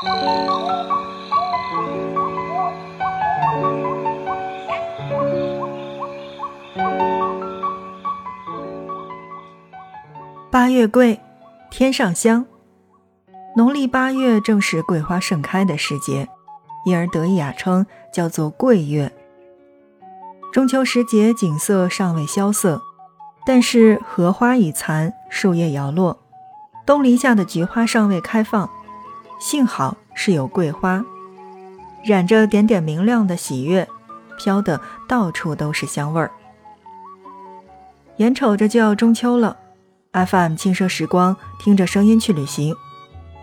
[0.00, 0.08] 八
[10.70, 11.20] 月桂，
[11.70, 12.46] 天上香。
[13.54, 16.26] 农历八月正是桂花盛开的时节，
[16.86, 19.12] 因而得以雅称叫做桂月。
[20.50, 22.80] 中秋时节，景色尚未萧瑟，
[23.44, 26.18] 但是荷花已残，树叶摇落，
[26.86, 28.70] 东篱下的菊花尚未开放。
[29.40, 31.02] 幸好是有桂花，
[32.04, 33.88] 染着点点明亮的喜悦，
[34.38, 36.30] 飘得到处都是香味儿。
[38.18, 39.56] 眼瞅着就要中秋了。
[40.12, 42.76] FM 轻奢时光，听着声音去旅行。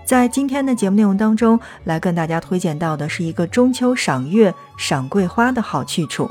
[0.05, 6.29] 在今天的节目内容当中，来跟大家推荐到的是一个中秋赏月、赏桂花的好去处。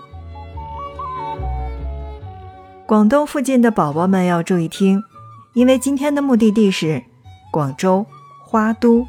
[2.87, 5.03] 广东附近的宝宝们要注意听，
[5.55, 7.03] 因为今天的目的地是
[7.51, 8.07] 广州
[8.45, 9.05] 花都。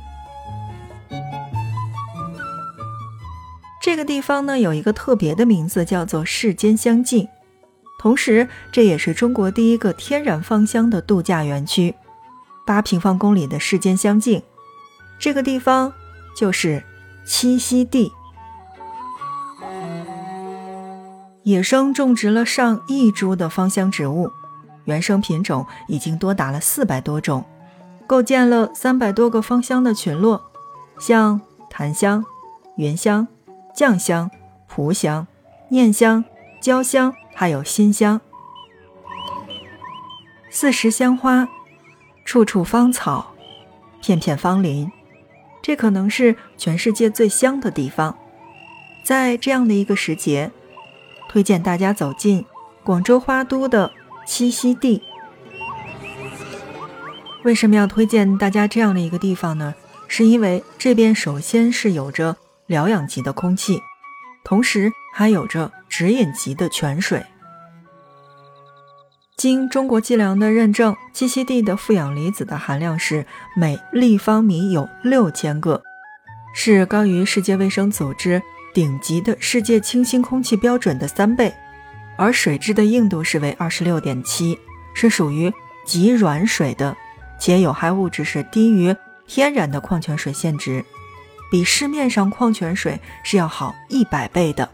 [3.88, 7.26] 这个地方呢，有一个特别的名字，叫做世间香境。
[7.98, 11.96] 同时，这也是中国第一个天然芳香的度假园区，
[12.66, 14.44] 八平方公里的世间香境，
[15.18, 15.94] 这个地方
[16.36, 16.84] 就是
[17.26, 18.12] 栖息地。
[21.44, 24.30] 野生种植了上亿株的芳香植物，
[24.84, 27.46] 原生品种已经多达了四百多种，
[28.06, 30.52] 构建了三百多个芳香的群落，
[31.00, 32.26] 像檀香、
[32.76, 33.26] 云香、
[33.78, 34.32] 酱香、
[34.68, 35.28] 蒲香、
[35.70, 36.26] 念香、
[36.60, 37.14] 焦香。
[37.40, 38.20] 还有馨香，
[40.50, 41.48] 四时香花，
[42.26, 43.36] 处处芳草，
[44.02, 44.92] 片片芳林，
[45.62, 48.18] 这可能是全世界最香的地方。
[49.04, 50.52] 在这样的一个时节，
[51.30, 52.44] 推荐大家走进
[52.84, 53.92] 广州花都的
[54.26, 55.04] 栖息地。
[57.44, 59.76] 为什么要推荐大家这样的一个地方呢？
[60.08, 62.36] 是因为这边首先是有着
[62.68, 63.82] 疗养级的空气，
[64.44, 65.72] 同时还有着。
[65.90, 67.26] 直饮级的泉水，
[69.36, 75.82] 经中国计量的认证，栖息地的负氧离子的含量是每立方米有六千个，
[76.54, 78.44] 是高于世界卫生组织
[78.76, 81.52] 顶级的世界清新空气标准的三倍。
[82.16, 84.60] 而水质的硬度是为二十六点七，
[84.94, 85.52] 是属于
[85.84, 86.96] 极软水的，
[87.40, 88.96] 且有害物质是低于
[89.26, 90.86] 天然的矿泉水限值，
[91.50, 94.70] 比市面上矿泉水是要好一百倍的。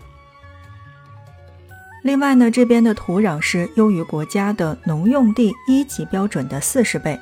[2.01, 7.19] 另外呢，这边的土壤是优于国家的农用地一级标准的四十倍，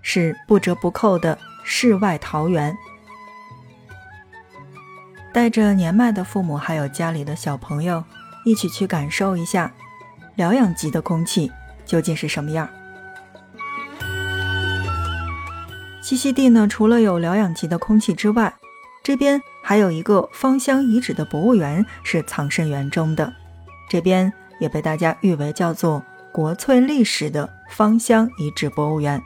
[0.00, 2.76] 是不折不扣的世外桃源。
[5.34, 8.02] 带着年迈的父母还有家里的小朋友，
[8.46, 9.70] 一起去感受一下
[10.34, 11.52] 疗养级的空气
[11.84, 12.66] 究竟是什么样。
[16.02, 18.54] 栖息地呢，除了有疗养级的空气之外，
[19.06, 23.32] 这边还有一个芳香遗址的博物园是藏身园中的。
[23.88, 26.02] 这边也被大家誉为叫做
[26.34, 29.22] “国粹历史”的芳香遗址博物园，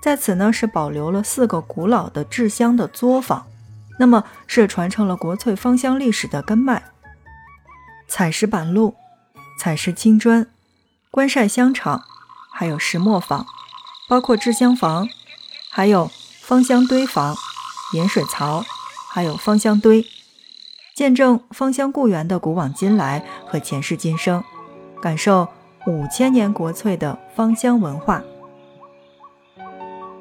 [0.00, 3.48] 在此呢是保留了四个古老的制香的作坊，
[3.98, 6.84] 那么是传承了国粹芳香历史的根脉。
[8.06, 8.94] 采石板路、
[9.58, 10.46] 采石青砖、
[11.10, 12.04] 官晒香厂，
[12.52, 13.44] 还有石磨坊，
[14.08, 15.08] 包括制香房，
[15.68, 16.08] 还有
[16.40, 17.34] 芳香堆房、
[17.94, 18.64] 饮水槽，
[19.10, 20.04] 还有芳香堆。
[20.94, 24.42] 见证芳香故园的古往今来和前世今生，
[25.00, 25.46] 感受
[25.86, 28.22] 五千年国粹的芳香文化。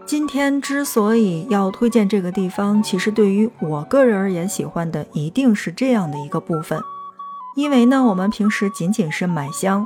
[0.05, 6.81] 今天之所以要推荐这个地方，其实对于我个人而言，喜欢的一定是这样的一个部分。
[7.55, 9.85] 因为呢，我们平时仅仅是买香，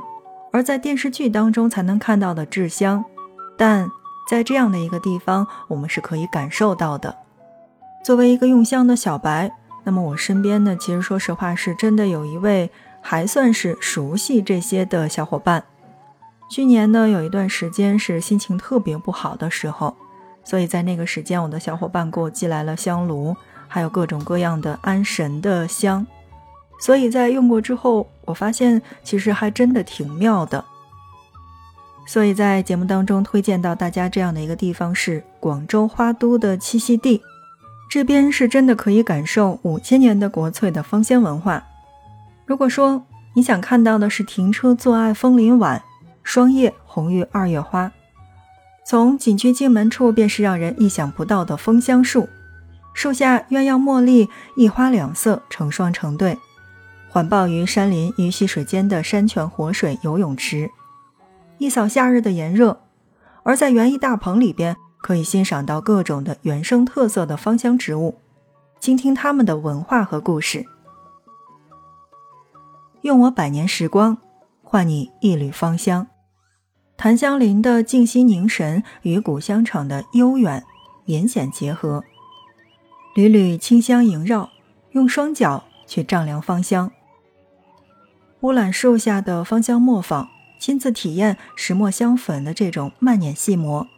[0.52, 3.04] 而在电视剧当中才能看到的制香，
[3.56, 3.90] 但
[4.30, 7.16] 在这样的一个地方，我们是可以感受到的。
[8.02, 9.50] 作为一个用香的小白。
[9.84, 12.70] 那么我身边呢，其实说实话是真的有一位
[13.00, 15.64] 还算是熟悉这些的小伙伴。
[16.48, 19.96] 去年呢，有一段时间是心情特别不好的时候，
[20.44, 23.34] 所以在那个时间，我的小伙伴给我寄来了香炉，
[23.66, 26.06] 还有各种各样的安神的香。
[26.78, 30.64] 所以在用过之后，我发现其实还真的挺妙的。
[32.06, 37.22] 所以在节目当中推荐到大家这样的一个地方是广州花都的栖息地。
[37.92, 41.62] 这边是真的可以感受五千年的国粹的芳香文化。
[42.46, 43.04] 如果说
[43.34, 45.82] 你想看到的是停车坐爱枫林晚，
[46.22, 47.92] 霜叶红于二月花，
[48.86, 52.30] 从景区进门处便是让人意想不到的枫香树，
[52.94, 56.38] 树下鸳鸯茉莉一花两色成双成对，
[57.10, 60.70] 环抱于山林与溪水间的山泉活水游泳池，
[61.58, 62.80] 一扫夏日的炎热。
[63.42, 64.78] 而在园艺大棚里边。
[65.02, 68.14] 可以欣赏到各种的原生特色的芳香植物，
[68.80, 70.64] 倾听他们的文化和故事。
[73.02, 74.16] 用我百年时光，
[74.62, 76.06] 换你一缕芳香。
[76.96, 80.64] 檀香林的静心凝神与古香场的悠远
[81.06, 82.04] 隐显结合，
[83.16, 84.50] 缕缕清香萦绕，
[84.92, 86.92] 用双脚去丈量芳香。
[88.42, 90.28] 乌榄树下的芳香磨坊，
[90.60, 93.88] 亲自体验石墨香粉的这种慢捻细磨。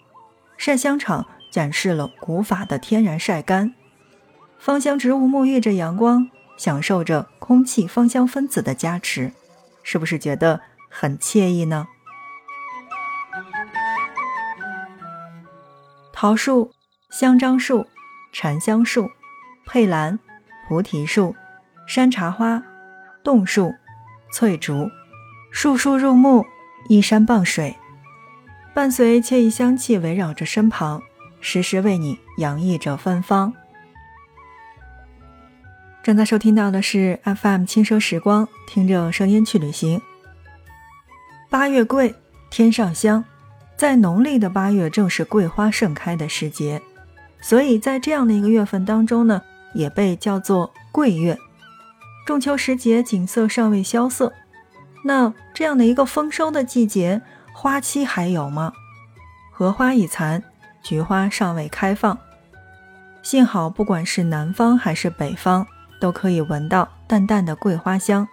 [0.65, 3.75] 晒香场展示了古法的天然晒干，
[4.59, 9.31] 芳香植物沐浴着阳光，享受着空气芳香分子的加持，
[9.83, 11.87] 是不是觉得很惬意呢？
[16.15, 16.73] 桃树、
[17.11, 17.87] 香樟树、
[18.33, 19.11] 禅香树、
[19.67, 20.19] 佩兰、
[20.67, 21.37] 菩提树、
[21.87, 22.63] 山茶花、
[23.23, 23.75] 洞树、
[24.33, 24.89] 翠竹，
[25.53, 26.47] 树树入目，
[26.89, 27.77] 依山傍水。
[28.75, 31.01] 伴随惬意香气围绕着身旁，
[31.41, 33.55] 时时为你洋溢着芬芳。
[36.03, 40.03] 正在收听到的是 FM 轻奢时光，听着声音去旅行。
[41.49, 42.17] 八月桂，
[42.51, 43.25] 天上香，
[43.77, 46.83] 在农历的八月正是桂花盛开的时节，
[47.41, 49.41] 所以在这样的一个月份当中呢，
[49.73, 51.39] 也被叫做桂月。
[52.27, 54.33] 中秋时节，景色尚未萧瑟，
[55.05, 57.23] 那这样的一个丰收的季节。
[57.57, 58.73] 花期还有吗？
[59.53, 60.43] 荷花已残，
[60.83, 62.19] 菊花尚未开放。
[63.23, 65.65] 幸好，不管是南方还是北方，
[66.01, 68.29] 都可以闻到淡淡的桂花香。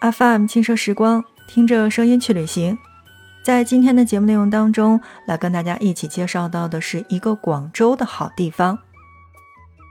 [0.00, 2.78] FM 轻奢时光，听着声音去旅行。
[3.44, 8.78] 在今天的节目内容当中，来跟大家一起介绍到的是一个广州的好地方。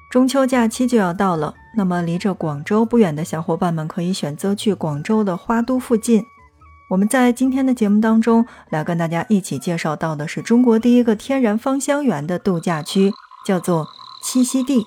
[0.09, 6.23] 中秋假期就要到了，那么离着广州不远的小伙伴们，可以选择去广州的花都附近。
[6.89, 13.11] 我们在今天的节目当中来跟大家一起介绍到的是中国第一个天然芳香园的度假区，
[13.45, 13.89] 叫做
[14.23, 14.85] 栖息地。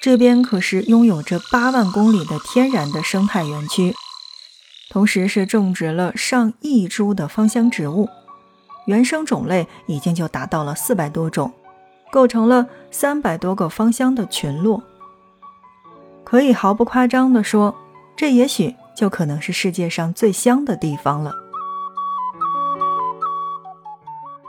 [0.00, 3.94] 这边可是拥有着八万公里的天然的生态园区，
[4.88, 8.08] 同时是种植了上亿株的芳香植物，
[8.86, 11.52] 原生种类已经就达到了四百多种，
[12.10, 14.82] 构成了三百多个芳香的群落。
[16.24, 17.74] 可以毫不夸张地说，
[18.16, 18.74] 这也许。
[18.96, 21.32] 就可能是世界上最香的地方了。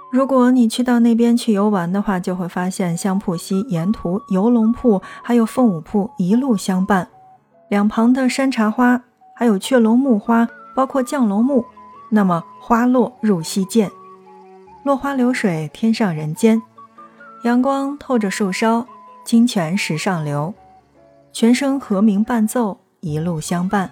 [0.10, 7.10] 如果你去到那边去游玩的话，就会发现香瀑溪沿途游龙瀑还有凤舞瀑一路相伴，
[7.70, 9.04] 两旁的山茶花，
[9.36, 11.66] 还有雀龙木花，包括降龙木，
[12.10, 13.92] 那么花落入溪涧，
[14.84, 16.62] 落花流水天上人间，
[17.44, 18.88] 阳光透着树梢，
[19.26, 20.54] 清泉石上流，
[21.34, 23.92] 泉声和鸣伴奏，一路相伴。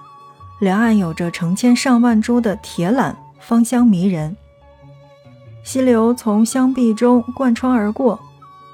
[0.59, 4.35] 两岸有着成千上万株的铁榄，芳香迷人。
[5.63, 8.19] 溪流从香壁中贯穿而过，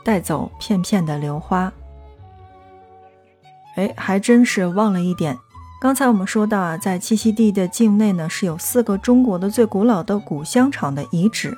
[0.03, 1.71] 带走片片的流花。
[3.75, 5.37] 哎，还真是忘了一点，
[5.81, 11.57] 刚才我们说到啊，在栖息地的境内呢，是有四个中国的最古老的古香厂的遗址，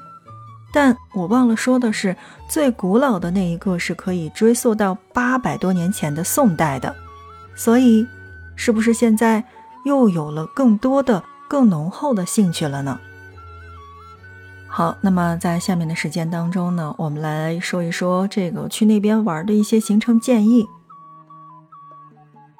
[0.71, 2.15] 但我忘了说的是，
[2.47, 6.95] 最古老的那一个是可以追溯到八百多年前的宋代的，
[7.55, 8.07] 所以，
[8.55, 9.43] 是不是现在？
[9.83, 12.99] 又有了更多的、更浓厚的兴趣了呢。
[14.67, 20.65] 好，那么在下面的时间当中呢，我们来说一说这个去那边玩的一些行程建议。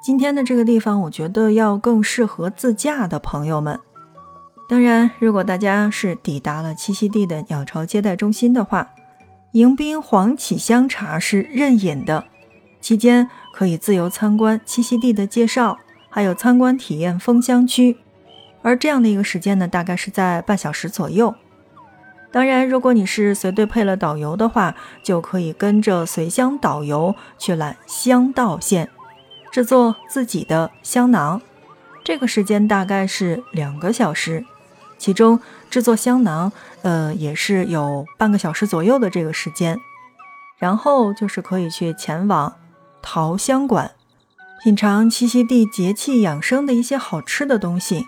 [0.03, 3.79] 今天的这个地方，我觉得要更适合自驾的朋友们。
[4.69, 8.89] 当然，如果大家是抵达了栖息地的鸟巢接待中心的话，
[9.53, 12.25] 迎宾黄启香茶是任饮的，
[12.79, 15.77] 期间可以自由参观栖息地的介绍。
[16.13, 17.97] 还有参观体验封香区，
[18.61, 21.33] 而这样的一个时间呢，大概是在半小时左右。
[22.31, 28.89] 当然，如果你是随队配了导游的话，就可以跟着随香导游去揽香道线，
[29.51, 31.41] 制作自己的香囊。
[32.03, 34.45] 这个时间大概是两个小时，
[34.99, 35.39] 其中
[35.71, 36.51] 制作香囊，
[36.83, 39.79] 呃，也是有半个小时左右的这个时间。
[40.59, 42.53] 然后就是可以去前往
[43.01, 43.91] 桃香馆。
[44.63, 48.07] 品尝栖息地节气养生的一些好吃的东西。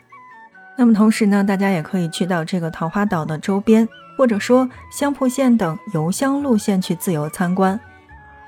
[0.77, 3.85] 那么同时呢，大家也可以去到这个桃花岛的周边，
[4.17, 7.77] 或者说香铺线等游香路线去自由参观。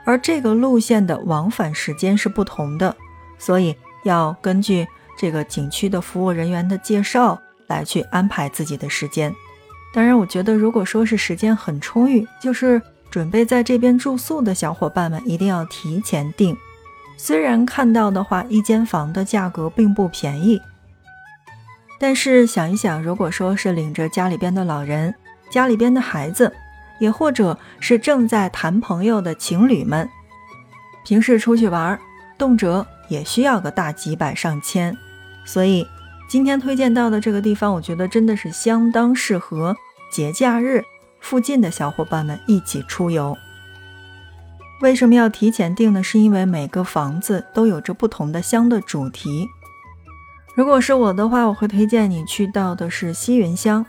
[0.06, 2.96] 而这个路线的往返时间是不同的，
[3.38, 4.88] 所以要根据
[5.18, 7.38] 这个景区的服务人员的介绍
[7.68, 9.36] 来去安排自己的时间。
[9.94, 16.56] 当然，我觉得如果说是时间很充裕，就是准备在这边住宿的小伙伴们，一定要提前订。
[17.18, 20.62] 虽然看到的话，一间房的价格并不便宜，
[22.00, 25.14] 但是想一想，如果说是领着家里边的老人、
[25.50, 26.54] 家里边的孩子，
[27.00, 30.08] 也或者是正在谈朋友的情侣们，
[31.04, 32.00] 平时出去玩，
[32.38, 34.96] 动辄也需要个大几百上千，
[35.44, 35.88] 所以
[36.30, 39.76] 今天推荐到的这个地方，我觉得真的是相当适合
[40.12, 40.84] 节假日
[41.20, 43.36] 附近的小伙伴们一起出游。
[44.82, 46.04] 为什么要提前订呢？
[46.04, 49.48] 是因为每个房子都有着不同的乡的主题。
[50.56, 53.86] 如果是我的话，我会推荐你去到的是西云乡。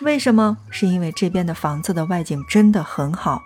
[0.00, 0.56] 为什么？
[0.70, 3.42] 是因为这边的房子的外景真的很好。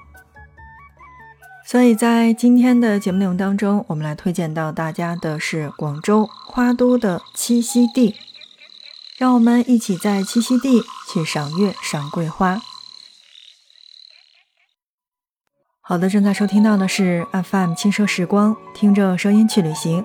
[1.66, 8.16] 所以在今天的节目内容当中，我们来推荐到大家的是广州花都的栖息地。
[9.18, 12.62] 让我们一起在栖息地去赏月、赏桂花。
[15.88, 20.04] 好的，正在收听到的是 FM 轻奢时光，听着声音去旅行。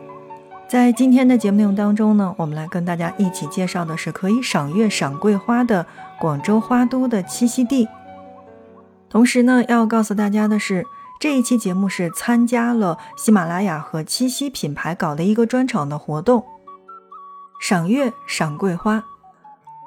[0.65, 5.85] 在今天的节目内容当中呢，我们来跟大家一起介绍的是可以赏月、赏桂花的
[6.21, 7.89] 广州花都的栖息地。
[9.09, 10.85] 同时呢，要告诉大家的是，
[11.19, 16.45] 这一期节目是参加了喜马拉雅和七夕品牌搞的一个专场的活动，
[17.59, 19.03] 赏月、赏桂花。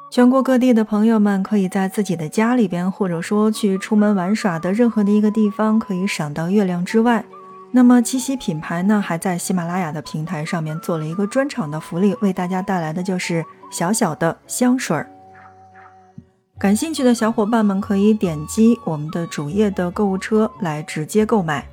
[0.08, 7.25] 全国各地的朋友们可以在自己的家里边，或者说去出门玩耍的任何的一个地方，可以赏到月亮之外。
[7.72, 15.10] 那么七夕品牌呢，还在喜马拉雅的平台上面做了一个专场的福利，为大家带来的就是小小的香水儿。
[16.56, 21.66] 感兴趣的小伙伴们可以点击我们的主页的购物车来直接购买。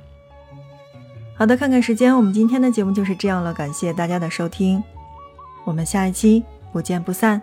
[1.36, 4.82] 好的，看看时间，我们今天的节目就是这样了，感谢大家的收听，
[5.64, 7.40] 我们下一期不见不散。